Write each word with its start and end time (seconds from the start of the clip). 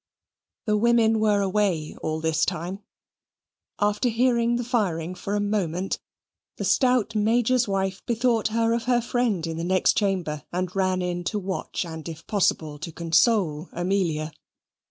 The 0.65 0.77
women 0.77 1.19
were 1.19 1.41
away 1.41 1.95
all 2.01 2.21
this 2.21 2.43
time. 2.43 2.79
After 3.79 4.09
hearing 4.09 4.55
the 4.55 4.63
firing 4.63 5.13
for 5.13 5.35
a 5.35 5.39
moment, 5.39 5.99
the 6.57 6.65
stout 6.65 7.13
Major's 7.13 7.67
wife 7.67 8.03
bethought 8.07 8.47
her 8.47 8.73
of 8.73 8.85
her 8.85 8.99
friend 8.99 9.45
in 9.45 9.57
the 9.57 9.63
next 9.63 9.93
chamber, 9.95 10.43
and 10.51 10.75
ran 10.75 11.03
in 11.03 11.23
to 11.25 11.37
watch, 11.37 11.85
and 11.85 12.09
if 12.09 12.25
possible 12.25 12.79
to 12.79 12.91
console, 12.91 13.69
Amelia. 13.73 14.31